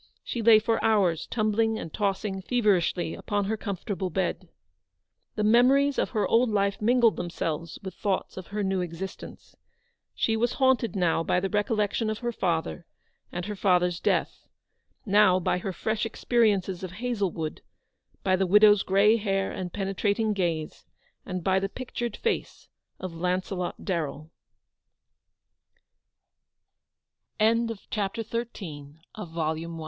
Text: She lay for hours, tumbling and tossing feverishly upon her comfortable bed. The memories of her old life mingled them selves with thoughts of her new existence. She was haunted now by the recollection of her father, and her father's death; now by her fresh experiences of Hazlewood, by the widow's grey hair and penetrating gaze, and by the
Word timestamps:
She 0.23 0.41
lay 0.41 0.57
for 0.57 0.83
hours, 0.83 1.27
tumbling 1.27 1.77
and 1.77 1.93
tossing 1.93 2.41
feverishly 2.41 3.13
upon 3.13 3.45
her 3.45 3.55
comfortable 3.55 4.09
bed. 4.09 4.49
The 5.35 5.43
memories 5.43 5.99
of 5.99 6.09
her 6.09 6.27
old 6.27 6.49
life 6.49 6.81
mingled 6.81 7.17
them 7.17 7.29
selves 7.29 7.77
with 7.83 7.93
thoughts 7.93 8.35
of 8.35 8.47
her 8.47 8.63
new 8.63 8.81
existence. 8.81 9.55
She 10.15 10.35
was 10.35 10.53
haunted 10.53 10.95
now 10.95 11.21
by 11.21 11.39
the 11.39 11.51
recollection 11.51 12.09
of 12.09 12.17
her 12.17 12.31
father, 12.31 12.87
and 13.31 13.45
her 13.45 13.55
father's 13.55 13.99
death; 13.99 14.47
now 15.05 15.39
by 15.39 15.59
her 15.59 15.71
fresh 15.71 16.03
experiences 16.03 16.81
of 16.81 16.93
Hazlewood, 16.93 17.61
by 18.23 18.35
the 18.35 18.47
widow's 18.47 18.81
grey 18.81 19.17
hair 19.17 19.51
and 19.51 19.71
penetrating 19.71 20.33
gaze, 20.33 20.83
and 21.27 21.43
by 21.43 21.59
the 21.59 21.69